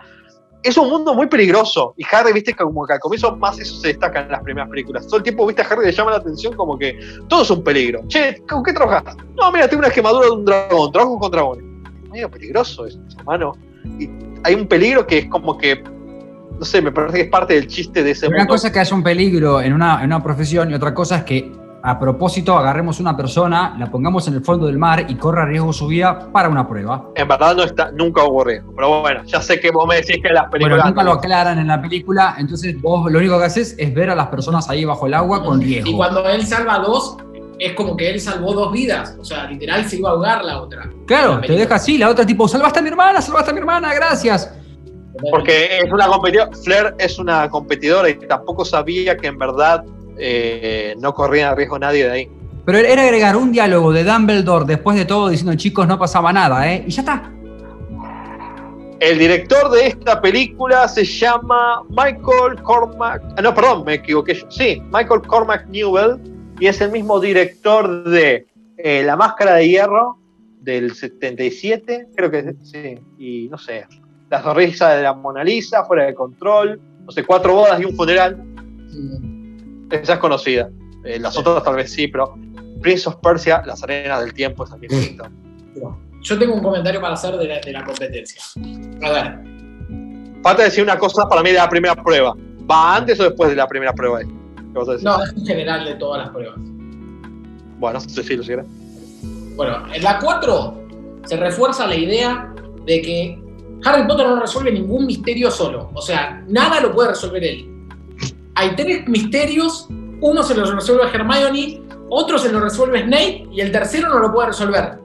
[0.64, 1.94] es un mundo muy peligroso.
[1.98, 4.68] Y Harry, viste, que como que al comienzo más eso se destaca en las primeras
[4.70, 5.06] películas.
[5.06, 6.98] Todo el tiempo, viste, a Harry le llama la atención como que
[7.28, 8.02] todo es un peligro.
[8.08, 9.14] Che, ¿con qué trabajas?
[9.36, 11.64] No, mira, tengo una quemadura de un dragón, trabajo con dragones.
[12.10, 13.52] Medio peligroso eso, hermano.
[13.98, 14.08] Y
[14.42, 15.82] hay un peligro que es como que,
[16.58, 18.54] no sé, me parece que es parte del chiste de ese Una mundo.
[18.54, 21.24] cosa es que haya un peligro en una, en una profesión y otra cosa es
[21.24, 25.44] que a propósito agarremos una persona, la pongamos en el fondo del mar y corra
[25.44, 27.10] riesgo su vida para una prueba.
[27.14, 28.72] En verdad no está, nunca hubo riesgo.
[28.74, 30.86] Pero bueno, ya sé que vos me decís que las Bueno, películas.
[30.86, 34.14] nunca lo aclaran en la película, entonces vos lo único que haces es ver a
[34.14, 35.90] las personas ahí bajo el agua con riesgo.
[35.90, 37.18] Y cuando él salva a dos,
[37.58, 39.14] es como que él salvó dos vidas.
[39.20, 40.88] O sea, literal se iba a ahogar la otra.
[41.06, 43.60] Claro, La te deja así, la otra tipo, salvaste a mi hermana, salvaste a mi
[43.60, 44.50] hermana, gracias.
[45.30, 49.84] Porque es una competidora, Flair es una competidora y tampoco sabía que en verdad
[50.18, 52.30] eh, no corría riesgo nadie de ahí.
[52.64, 56.72] Pero era agregar un diálogo de Dumbledore después de todo diciendo, chicos, no pasaba nada,
[56.72, 56.84] ¿eh?
[56.86, 57.30] Y ya está.
[59.00, 63.22] El director de esta película se llama Michael Cormac.
[63.36, 64.46] ah, No, perdón, me equivoqué yo.
[64.50, 66.18] Sí, Michael Cormac Newell
[66.58, 68.46] y es el mismo director de
[68.78, 70.18] eh, La Máscara de Hierro
[70.60, 73.86] del 77, creo que sí, y no sé,
[74.30, 77.94] La sonrisa de la Mona Lisa, Fuera de Control, no sé, Cuatro bodas y un
[77.94, 78.36] funeral.
[78.38, 79.33] Mm,
[80.02, 80.70] Esa es conocida.
[81.04, 82.34] Eh, las otras tal vez sí, pero
[82.80, 85.24] Prince of Persia, Las Arenas del Tiempo, es también bonito.
[86.22, 88.40] Yo tengo un comentario para hacer de la, de la competencia.
[89.02, 89.54] A ver,
[90.44, 92.36] Falta decir una cosa para mí de la primera prueba.
[92.70, 94.20] ¿Va antes o después de la primera prueba?
[94.20, 95.06] ¿Qué vas a decir?
[95.06, 96.56] no, es en general de todas las pruebas.
[97.78, 98.62] Bueno, sí, sí, lo sigue.
[99.56, 100.82] Bueno, en la 4
[101.24, 102.54] se refuerza la idea
[102.84, 103.42] de que
[103.86, 105.90] Harry Potter no resuelve ningún misterio solo.
[105.94, 107.66] O sea, nada lo puede resolver él.
[108.56, 109.88] Hay tres misterios,
[110.20, 114.32] uno se lo resuelve Hermione, otro se lo resuelve Snape y el tercero no lo
[114.32, 114.98] puede resolver.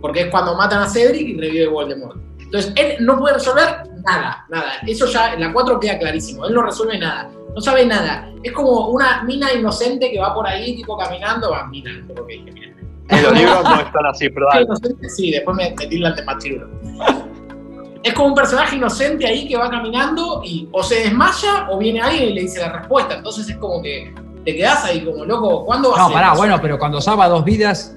[0.00, 2.18] Porque es cuando matan a Cedric y revive Voldemort.
[2.38, 4.72] Entonces, él no puede resolver nada, nada.
[4.86, 6.46] Eso ya en la 4 queda clarísimo.
[6.46, 7.30] Él no resuelve nada.
[7.54, 8.32] No sabe nada.
[8.42, 11.50] Es como una mina inocente que va por ahí, tipo caminando.
[11.50, 12.76] Va, mina, lo que dije, mina.
[13.08, 14.46] En los libros no están así, pero
[15.08, 16.68] Sí, después me, me tildan de machirulo.
[18.02, 22.00] Es como un personaje inocente ahí que va caminando y o se desmaya o viene
[22.00, 23.14] alguien y le dice la respuesta.
[23.16, 25.64] Entonces es como que te quedás ahí como loco.
[25.66, 26.36] ¿Cuándo va a No, pará, eso?
[26.36, 27.94] bueno, pero cuando salva dos vidas,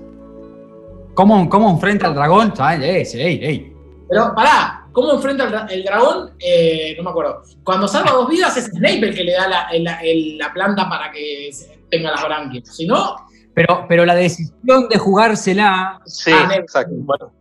[1.13, 2.55] ¿cómo, cómo enfrenta al dragón?
[2.55, 3.13] ¿Sabes?
[3.15, 3.73] Ey, ey, ey.
[4.09, 6.31] Pero pará, ¿cómo enfrenta el, dra- el dragón?
[6.39, 7.41] Eh, no me acuerdo.
[7.63, 10.89] Cuando salva dos vidas es Snape el que le da la, el- el- la planta
[10.89, 12.75] para que se- tenga las branquias.
[12.75, 13.15] Si no,
[13.55, 16.01] Pero, pero la decisión de jugársela.
[16.05, 16.91] Sí, Ah, exacto.
[16.97, 17.31] Bueno,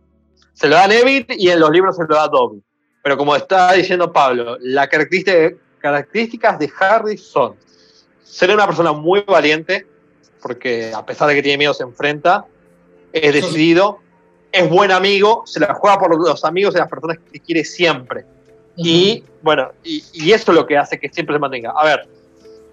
[0.53, 2.61] se lo da Neville y en los libros se lo da Dobby.
[3.03, 7.55] Pero como está diciendo Pablo, las características, características de Harry son
[8.23, 9.85] ser una persona muy valiente,
[10.41, 12.45] porque a pesar de que tiene miedo se enfrenta,
[13.11, 13.99] es decidido,
[14.51, 18.25] es buen amigo, se la juega por los amigos y las personas que quiere siempre.
[18.75, 21.73] Y bueno, y, y eso es lo que hace que siempre se mantenga.
[21.75, 22.07] A ver,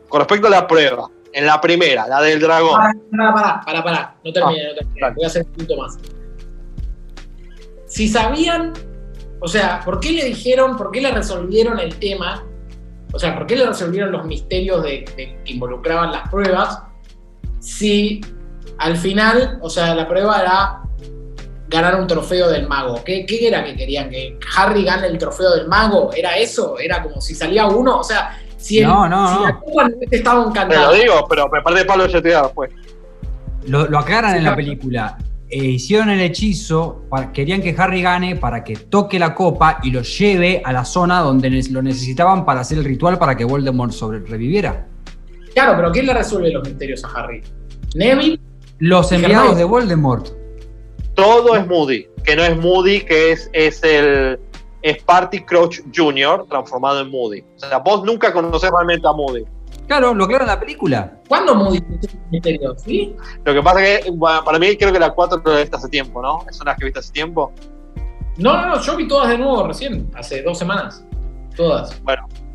[0.08, 4.14] con respecto a la prueba, en la primera, la del dragón, Pará, pará, pará, pará.
[4.24, 5.10] No termine, no termine.
[5.14, 5.98] Voy a hacer un punto más.
[7.90, 8.72] Si sabían,
[9.40, 12.44] o sea, ¿por qué le dijeron, por qué le resolvieron el tema?
[13.12, 16.78] O sea, ¿por qué le resolvieron los misterios de, de- que involucraban las pruebas?
[17.58, 18.20] Si
[18.78, 20.82] al final, o sea, la prueba era
[21.68, 23.02] ganar un trofeo del mago.
[23.04, 24.08] ¿Qué, qué era que querían?
[24.08, 26.12] ¿Que Harry gane el trofeo del mago?
[26.14, 26.78] ¿Era eso?
[26.78, 27.98] ¿Era como si salía uno?
[27.98, 29.46] O sea, si, el- No, no, si no.
[29.46, 30.92] la copa no hubiese estado te lo encantada.
[30.92, 32.70] digo, pero me parece que Pablo ya te después.
[33.66, 35.18] Lo, lo aclaran en la película.
[35.52, 40.02] Eh, hicieron el hechizo, querían que Harry gane para que toque la copa y lo
[40.02, 44.86] lleve a la zona donde lo necesitaban para hacer el ritual para que Voldemort sobreviviera.
[45.52, 47.42] Claro, pero ¿quién le resuelve los misterios a Harry?
[47.96, 48.38] ¿Neville?
[48.78, 50.28] Los enviados de Voldemort.
[51.14, 54.38] Todo es Moody, que no es Moody, que es, es el
[54.82, 56.46] es Party Crouch Jr.
[56.48, 57.40] transformado en Moody.
[57.56, 59.44] O sea, vos nunca conocés realmente a Moody.
[59.90, 61.18] Claro, lo aclaran en la película.
[61.26, 61.82] ¿Cuándo Moody
[62.30, 62.80] misterios?
[62.80, 63.16] ¿Sí?
[63.44, 65.88] Lo que pasa es que, bueno, para mí, creo que la 4 lo viste hace
[65.88, 66.44] tiempo, ¿no?
[66.52, 67.52] ¿Son las que viste hace tiempo?
[68.36, 71.04] No, no, no, yo vi todas de nuevo recién, hace dos semanas.
[71.56, 72.00] Todas.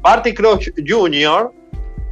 [0.02, 1.52] Party Crouch Jr.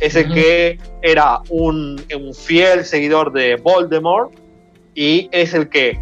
[0.01, 4.33] es el que era un, un fiel seguidor de Voldemort
[4.93, 5.97] y es el que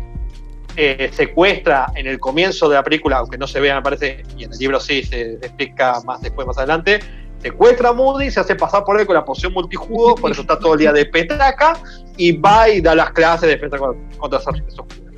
[0.78, 4.46] eh, secuestra en el comienzo de la película, aunque no se vea, me parece, y
[4.46, 7.02] en el libro sí se explica más después, más adelante,
[7.42, 10.58] secuestra a Moody, se hace pasar por él con la poción multijugo, por eso está
[10.60, 11.74] todo el día de petaca,
[12.18, 13.78] y va y da las clases de defensa
[14.18, 15.12] contra, artes oscuras.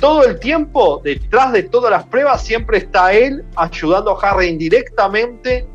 [0.00, 5.66] Todo el tiempo, detrás de todas las pruebas, siempre está él ayudando a Harry indirectamente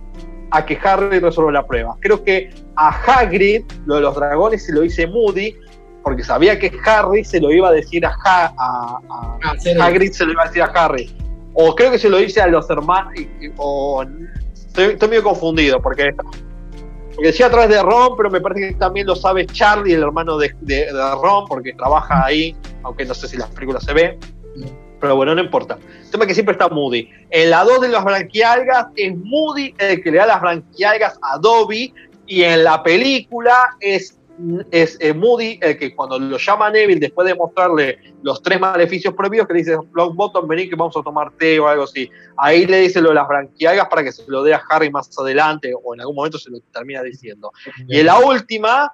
[0.51, 1.95] a que Harry resuelva la prueba.
[1.99, 5.55] Creo que a Hagrid, lo de los dragones, se lo dice Moody,
[6.03, 9.53] porque sabía que Harry se lo iba a decir a, Ha- a- a- Ah.
[9.85, 11.15] Hagrid se lo iba a decir a Harry.
[11.53, 13.13] O creo que se lo dice a los hermanos.
[13.57, 14.03] O,
[14.75, 16.13] estoy, estoy medio confundido, porque,
[17.15, 20.03] porque decía a través de Ron, pero me parece que también lo sabe Charlie, el
[20.03, 24.19] hermano de, de- Ron, porque trabaja ahí, aunque no sé si las películas se ve.
[24.99, 25.77] Pero bueno, no importa.
[26.03, 27.09] El tema es que siempre está Moody.
[27.29, 31.37] En la 2 de las branquialgas es Moody el que le da las branquialgas a
[31.37, 31.93] Dobby.
[32.27, 34.17] Y en la película es,
[34.71, 39.13] es eh, Moody el que cuando lo llama Neville, después de mostrarle los tres maleficios
[39.13, 42.09] prohibidos, que le dice, Bottom, vení que vamos a tomar té o algo así.
[42.37, 45.09] Ahí le dice lo de las branquialgas para que se lo dé a Harry más
[45.17, 47.51] adelante o en algún momento se lo termina diciendo.
[47.87, 48.93] Y en la última,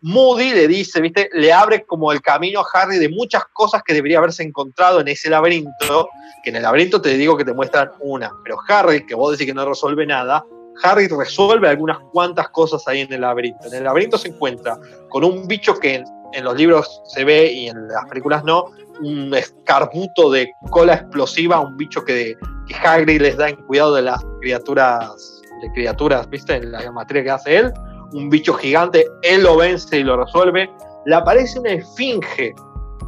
[0.00, 1.28] Moody le dice, ¿viste?
[1.32, 5.08] Le abre como el camino a Harry de muchas cosas que debería haberse encontrado en
[5.08, 6.08] ese laberinto,
[6.44, 9.46] que en el laberinto te digo que te muestran una, pero Harry, que vos decís
[9.46, 10.44] que no resuelve nada,
[10.82, 13.66] Harry resuelve algunas cuantas cosas ahí en el laberinto.
[13.66, 17.68] En el laberinto se encuentra con un bicho que en, los libros se ve y
[17.68, 18.66] en las películas no,
[19.00, 22.36] un escarbuto de cola explosiva, un bicho que,
[22.66, 26.56] que Hagrid les da en cuidado de las criaturas, de criaturas, ¿viste?
[26.56, 27.72] En la materia que hace él
[28.12, 30.70] un bicho gigante, él lo vence y lo resuelve.
[31.06, 32.54] Le aparece una esfinge,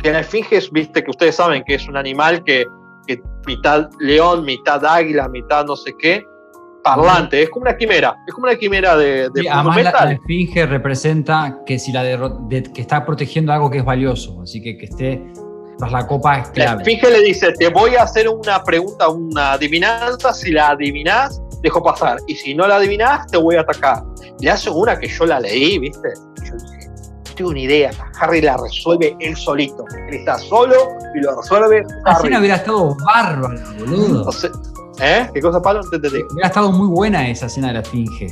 [0.03, 2.67] que la esfinge es, viste, que ustedes saben que es un animal que
[3.47, 6.23] mitad león, mitad águila, mitad no sé qué,
[6.83, 10.09] parlante, es como una quimera, es como una quimera de, de Sí, además la, metal.
[10.09, 14.63] la esfinge representa que si la de- que está protegiendo algo que es valioso, así
[14.63, 15.23] que que esté
[15.79, 16.83] tras la copa es La clave.
[16.83, 21.83] esfinge le dice, te voy a hacer una pregunta, una adivinanza, si la adivinás, dejo
[21.83, 24.03] pasar, y si no la adivinás, te voy a atacar.
[24.41, 26.09] Le hace una que yo la leí, ¿viste?
[26.47, 27.91] Yo dije, no tengo una idea,
[28.21, 30.75] Harry la resuelve él solito, él está solo
[31.15, 32.19] y lo resuelve La Harry.
[32.25, 34.25] escena hubiera estado bárbara, boludo.
[34.29, 34.51] O sea,
[35.01, 35.31] ¿Eh?
[35.33, 35.83] ¿Qué cosa, Pablo?
[35.83, 36.23] No te entendí.
[36.33, 38.29] Hubiera estado muy buena esa escena de la esfinge.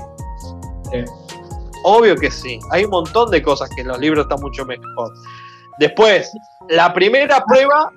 [1.85, 2.59] Obvio que sí.
[2.71, 5.13] Hay un montón de cosas que en los libros están mucho mejor.
[5.79, 6.31] Después,
[6.69, 7.91] la primera prueba,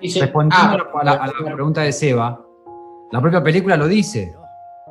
[0.00, 2.40] Dice, Respondiendo ah, a, la, a la pregunta de Seba,
[3.10, 4.34] la propia película lo dice.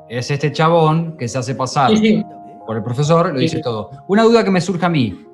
[0.09, 2.25] Es este chabón que se hace pasar sí, sí.
[2.65, 3.61] por el profesor, lo Sí, dice sí.
[3.63, 3.89] todo.
[4.07, 5.25] Una duda que me surge a mí.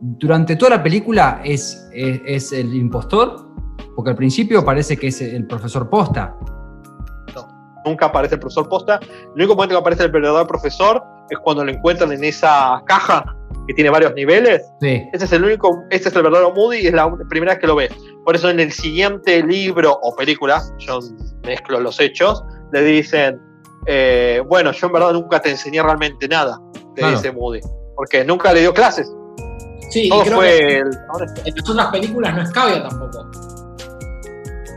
[0.00, 3.46] Durante toda la película es, es, es el impostor,
[3.94, 6.34] porque al principio parece que es el profesor posta.
[7.90, 8.98] Nunca aparece el profesor posta.
[9.02, 13.24] El único momento que aparece el verdadero profesor es cuando lo encuentran en esa caja
[13.66, 14.62] que tiene varios niveles.
[14.80, 15.02] Sí.
[15.12, 17.66] Ese es el único, ese es el verdadero Moody y es la primera vez que
[17.66, 17.90] lo ves.
[18.24, 20.98] Por eso en el siguiente libro o película, yo
[21.44, 23.40] mezclo los hechos, le dicen,
[23.86, 27.16] eh, bueno, yo en verdad nunca te enseñé realmente nada, le Claro.
[27.16, 27.60] dice Moody,
[27.96, 29.12] porque nunca le dio clases.
[29.90, 33.26] Sí, Todo y creo fue que el- en las otras películas no es Cavia tampoco.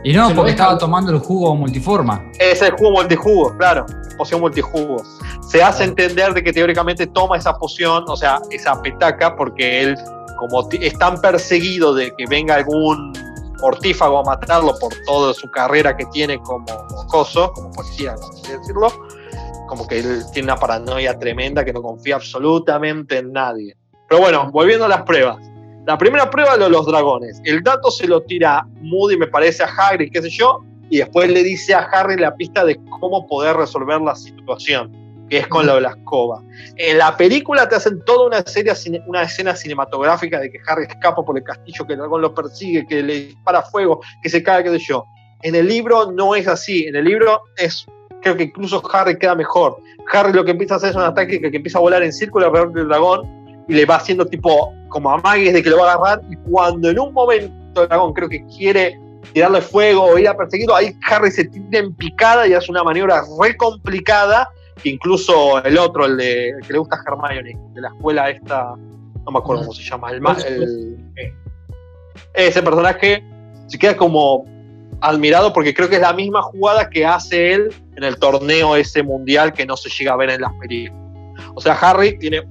[0.04, 2.22] Y no, Se porque estaba tomando el jugo multiforma.
[2.38, 3.86] Es el jugo multijugo, claro,
[4.18, 5.02] poción multijugo.
[5.48, 9.96] Se hace entender de que teóricamente toma esa poción, o sea, esa petaca, porque él,
[10.38, 13.14] como es tan perseguido de que venga algún
[13.62, 16.66] mortífago a matarlo por toda su carrera que tiene como
[17.08, 18.92] coso, como policía, así decirlo,
[19.68, 23.74] como que él tiene una paranoia tremenda que no confía absolutamente en nadie.
[24.06, 25.38] Pero bueno, volviendo a las pruebas.
[25.86, 27.42] La primera prueba lo de los dragones.
[27.44, 31.30] El dato se lo tira Moody, me parece, a Hagrid, qué sé yo, y después
[31.30, 34.92] le dice a Harry la pista de cómo poder resolver la situación,
[35.28, 36.42] que es con lo de la escoba.
[36.76, 38.72] En la película te hacen toda una, serie,
[39.06, 42.86] una escena cinematográfica de que Harry escapa por el castillo, que el dragón lo persigue,
[42.86, 45.04] que le dispara fuego, que se cae, qué sé yo.
[45.42, 46.86] En el libro no es así.
[46.86, 47.84] En el libro es,
[48.22, 49.76] creo que incluso Harry queda mejor.
[50.10, 52.46] Harry lo que empieza a hacer es una táctica que empieza a volar en círculo
[52.46, 55.94] alrededor del dragón y le va haciendo tipo como amagues de que lo va a
[55.94, 58.96] agarrar y cuando en un momento el dragón creo que quiere
[59.32, 62.84] tirarle fuego o ir a perseguirlo, ahí Harry se tira en picada y hace una
[62.84, 64.48] maniobra re complicada
[64.80, 68.30] que incluso el otro, el, de, el que le gusta a Hermione, de la escuela
[68.30, 70.96] esta, no me acuerdo cómo se llama, el, el-
[72.34, 73.24] ese personaje
[73.66, 74.44] se queda como
[75.00, 79.02] admirado porque creo que es la misma jugada que hace él en el torneo ese
[79.02, 81.02] mundial que no se llega a ver en las películas.
[81.56, 82.42] O sea, Harry tiene,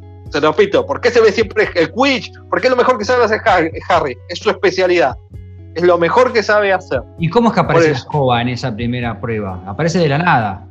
[0.41, 2.31] te repito, ¿por qué se ve siempre el Quidditch?
[2.49, 5.15] Porque es lo mejor que sabe hacer Har- Harry, es su especialidad,
[5.75, 7.01] es lo mejor que sabe hacer.
[7.19, 9.61] ¿Y cómo es que aparece la escoba en esa primera prueba?
[9.65, 10.67] Aparece de la nada.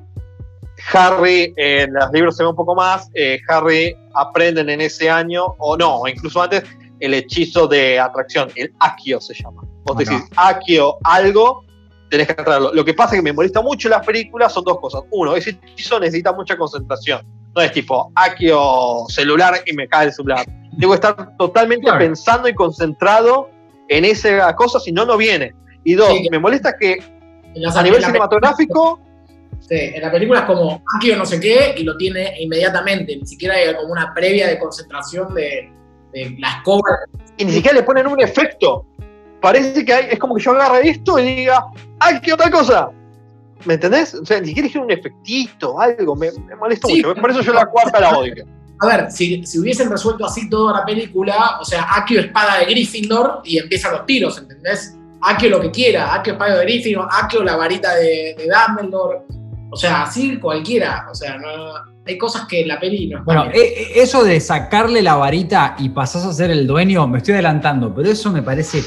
[0.92, 5.09] Harry, eh, en los libros se ve un poco más, eh, Harry aprenden en ese
[5.11, 6.64] año, o no, o incluso antes,
[7.01, 9.62] el hechizo de atracción, el Akio se llama.
[9.85, 11.64] Vos decís Akio algo,
[12.11, 12.72] tenés que traerlo.
[12.72, 15.03] Lo que pasa es que me molesta mucho en las películas son dos cosas.
[15.11, 17.22] Uno, ese hechizo necesita mucha concentración.
[17.54, 20.46] No es tipo Akio celular y me cae el celular.
[20.80, 21.98] Que estar totalmente Claro.
[21.98, 23.50] pensando y concentrado
[23.88, 25.54] en esa cosa, si no, no viene.
[25.84, 26.28] Y dos, Sí.
[26.30, 26.96] me molesta que
[27.54, 29.00] las- a nivel cinematográfico
[29.60, 33.24] Sí, en la película es como Akio no sé qué y lo tiene inmediatamente, ni
[33.26, 35.70] siquiera hay como una previa de concentración de,
[36.12, 36.82] de la escoba.
[37.36, 38.86] y ni siquiera le ponen un efecto.
[39.40, 41.64] Parece que hay, es como que yo agarre esto y diga,
[42.00, 42.90] ¡ay, qué otra cosa!
[43.64, 44.14] ¿Me entendés?
[44.14, 47.03] O sea, ni siquiera dijeron un efectito, algo, me, me molesta Sí.
[47.05, 47.14] mucho.
[47.20, 48.44] Por eso yo la cuarta la odio.
[48.81, 52.64] A ver, si, si hubiesen resuelto así toda la película, o sea, Akio espada de
[52.66, 54.96] Gryffindor y empiezan los tiros, ¿entendés?
[55.20, 59.20] Akio lo que quiera, Akio espada de Gryffindor, Akio la varita de, de Dumbledore.
[59.70, 61.07] O sea, así cualquiera.
[61.11, 61.48] O sea, no,
[62.05, 65.77] hay cosas que en la peli no Bueno, e- e- eso de sacarle la varita
[65.79, 68.83] y pasás a ser el dueño, me estoy adelantando, pero eso me parece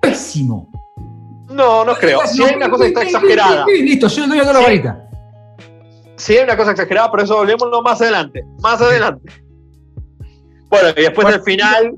[0.00, 0.70] pésimo.
[1.54, 2.20] No, no creo.
[2.26, 5.08] Si hay una cosa que está exagerada, Listo, el dueño de la varita.
[6.16, 8.42] si hay una cosa exagerada, pero eso volvémoslo más adelante.
[8.60, 9.32] Más adelante.
[10.70, 11.92] Bueno, y después del final,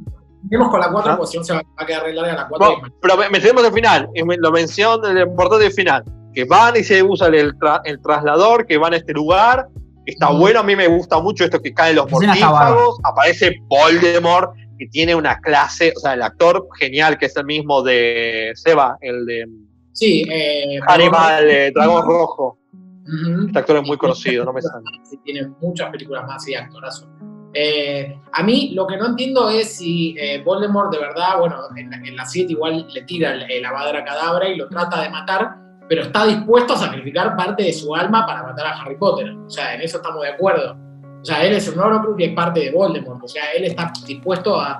[0.48, 1.16] Seguimos con la 4, ¿Ah?
[1.16, 2.66] porque si no se va a quedar re larga la 4.
[2.80, 6.84] Bueno, pero me- metemos al final, lo menciono el importante del final, que van y
[6.84, 9.68] se usa el, tra- el traslador, que van a este lugar,
[10.04, 10.38] está Mm.
[10.38, 15.14] bueno, a mí me gusta mucho esto que caen los mortífagos, aparece Voldemort, que tiene
[15.14, 19.46] una clase, o sea, el actor genial, que es el mismo de Seba, el de
[19.92, 22.58] Sí, eh, Hannibal, eh, Dragón Rojo.
[22.72, 23.46] Ujú.
[23.46, 24.82] Este actor es muy conocido, no me sale.
[25.04, 27.06] Sí, tiene muchas películas más y actorazo.
[27.52, 31.90] Eh, a mí lo que no entiendo es si eh, Voldemort de verdad, bueno, en,
[31.90, 35.08] la- en la 7 igual le tira el, el Avada Cadabra y lo trata de
[35.10, 35.54] matar,
[35.88, 39.30] pero está dispuesto a sacrificar parte de su alma para matar a Harry Potter.
[39.46, 40.76] O sea, en eso estamos de acuerdo.
[41.24, 43.24] O sea, él es un Horcrux y es parte de Voldemort.
[43.24, 44.78] O sea, él está dispuesto a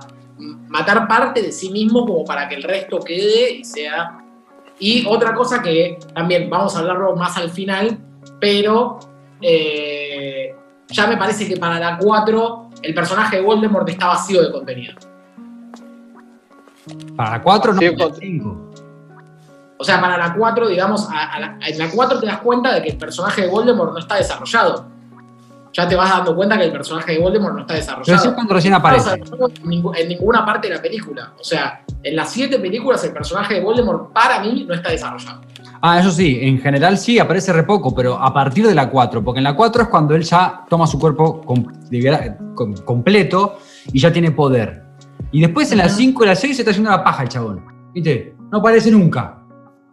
[0.69, 4.19] matar parte de sí mismo como para que el resto quede y sea...
[4.79, 7.97] Y otra cosa que también vamos a hablarlo más al final,
[8.39, 8.99] pero
[9.41, 10.55] eh,
[10.89, 14.95] ya me parece que para la 4 el personaje de Voldemort está vacío de contenido.
[17.17, 18.71] Para la 4 no, Sí, para la con- 5.
[19.79, 22.75] O sea, para la 4, digamos, a- a la- en la 4 te das cuenta
[22.75, 24.87] de que el personaje de Voldemort no está desarrollado.
[25.77, 28.35] Ya te vas dando cuenta que el personaje de Voldemort no está Pero sí desarrollado.
[28.37, 29.09] cuando recién No aparece.
[29.11, 31.33] está desarrollado en, ninguna parte de la película.
[31.39, 35.41] O sea, en las 7 películas el personaje de Voldemort para mí no está desarrollado.
[35.83, 39.23] Ah, eso sí, en general sí, aparece re poco, pero a partir de la 4,
[39.23, 41.67] porque en la 4 es cuando él ya toma su cuerpo com-
[42.55, 43.59] com- completo
[43.93, 44.83] y ya tiene poder.
[45.33, 45.95] Y después en la Ujú.
[45.97, 47.65] 5 y la 6 se está haciendo la paja el chabón.
[47.93, 48.35] ¿Viste?
[48.51, 49.41] No aparece nunca.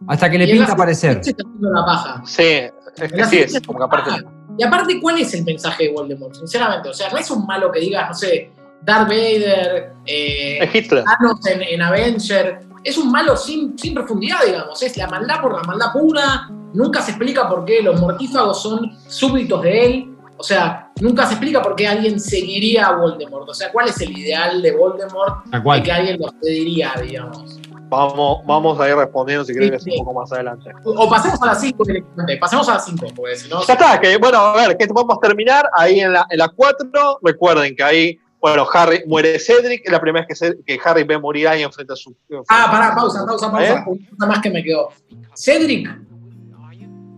[0.06, 1.22] Hasta que le Y en la pinta aparecer.
[1.24, 2.22] Se está haciendo la paja.
[2.24, 4.10] Sí, es que sí, siete es como que aparte.
[4.58, 6.34] Y aparte, ¿cuál es el mensaje de Voldemort?
[6.34, 8.50] Sinceramente, o sea, no es un malo que digas, no sé,
[8.82, 11.04] Darth Vader, eh, Es Hitler.
[11.04, 12.60] Thanos en, en Avenger.
[12.84, 14.82] Es un malo sin, sin profundidad, digamos.
[14.82, 16.50] Es la maldad por la maldad pura.
[16.74, 20.08] Nunca se explica por qué los mortífagos son súbditos de él.
[20.36, 23.48] O sea, nunca se explica por qué alguien seguiría a Voldemort.
[23.48, 25.82] O sea, ¿cuál es el ideal de Voldemort Tal de cual.
[25.82, 27.61] que alguien lo seguiría, digamos?
[27.92, 29.98] Vamos, vamos a ir respondiendo si querés Sí, un sí.
[30.02, 30.70] poco más adelante.
[30.84, 32.36] O, pasemos a las 5 directamente.
[32.38, 33.62] Pasemos a las 5, porque si no.
[33.66, 36.48] Ya está, que bueno, a ver, que vamos a terminar ahí en la, en la
[36.48, 37.18] 4.
[37.22, 41.18] Recuerden que ahí, bueno, Harry muere Cedric, es la primera vez que, que Harry ve
[41.18, 42.16] morir ahí enfrente a su.
[42.48, 43.74] Ah, pará, pausa, pausa, pausa.
[43.74, 43.82] ¿Eh?
[43.86, 44.88] Una cosa más que me quedó.
[45.36, 45.86] Cedric.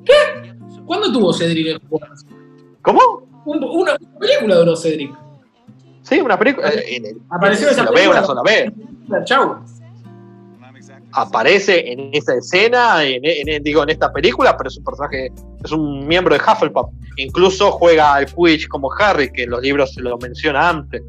[0.04, 0.12] ¿Qué?
[0.84, 1.80] ¿Cuándo tuvo Cedric el?
[2.82, 3.00] ¿Cómo?
[3.46, 5.14] Un- una, una película duró Cedric.
[6.02, 6.68] Sí, una película.
[6.70, 8.18] eh, Apareció esa película.
[8.18, 8.70] una sola vez.
[9.24, 9.56] Chau.
[11.16, 15.30] Aparece en esa escena, en, en- digo, en esta película, pero es un personaje,
[15.64, 16.88] es un miembro de Hufflepuff.
[17.16, 21.02] Incluso juega al Quidditch como Harry, que en los libros se lo menciona antes.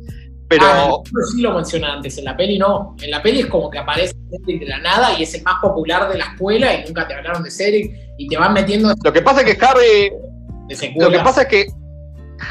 [0.47, 0.63] Pero.
[0.63, 0.91] Ah,
[1.33, 2.95] sí lo menciona antes, en la peli no.
[3.01, 5.55] En la peli es como que aparece Cedric de la nada y es el más
[5.59, 9.11] popular de la escuela y nunca te hablaron de Cedric y te van metiendo Lo
[9.13, 10.11] que pasa es que Harry.
[10.97, 11.65] Lo que pasa es que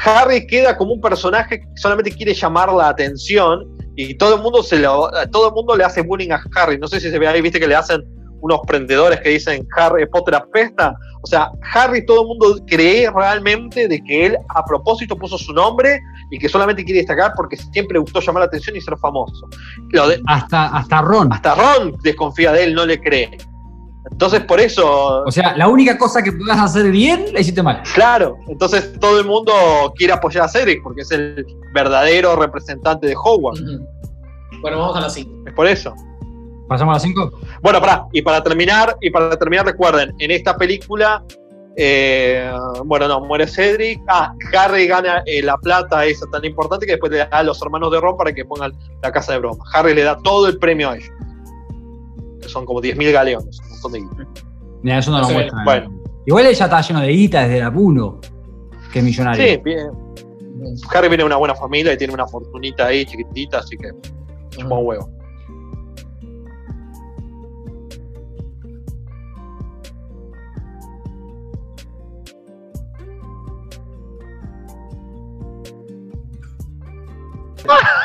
[0.03, 4.61] Harry queda como un personaje que solamente quiere llamar la atención y todo el mundo
[4.63, 6.77] se lo, todo el mundo le hace bullying a Harry.
[6.77, 8.03] No sé si se ve ahí, viste que le hacen
[8.41, 10.95] unos prendedores que dicen Harry Potter apesta.
[11.23, 15.51] O sea, Harry todo el mundo cree realmente de que él a propósito puso su
[15.53, 18.95] nombre y que solamente quiere destacar porque siempre le gustó llamar la atención y ser
[18.97, 19.47] famoso.
[19.89, 21.33] Lo de- Hasta, hasta Ron.
[21.33, 23.35] hasta Ron desconfía de él, no le cree.
[24.11, 27.81] Entonces por eso O sea, la única cosa que puedas hacer bien, la hiciste mal.
[27.93, 29.53] Claro, entonces todo el mundo
[29.95, 33.61] quiere apoyar a Cedric porque es el verdadero representante de Hogwarts.
[33.61, 33.85] Ujú.
[34.61, 35.43] Bueno, vamos a la 5.
[35.47, 35.93] Es por eso.
[36.67, 37.31] ¿Pasamos a las 5?
[37.61, 41.23] Bueno, pará, y para terminar, y para terminar, recuerden, en esta película,
[41.77, 42.51] eh,
[42.85, 44.01] bueno, no, muere Cedric.
[44.07, 47.61] Ah, Harry gana eh, la plata esa tan importante que después le da a los
[47.61, 49.63] hermanos de Ron para que pongan la casa de broma.
[49.73, 51.11] Harry le da todo el premio a ellos.
[52.41, 53.59] Que son como 10.000 galeones,
[53.91, 54.27] de guita.
[55.63, 56.01] Bueno.
[56.25, 58.19] Igual ella está lleno de guita desde la apuno,
[58.91, 59.45] que millonario.
[59.45, 59.91] Sí, bien.
[60.93, 63.91] Harry viene de una buena familia y tiene una fortunita ahí chiquitita, así que
[64.49, 65.09] chupa un huevo.